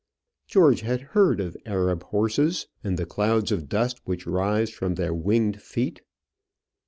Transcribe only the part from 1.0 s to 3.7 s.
heard of Arab horses, and the clouds of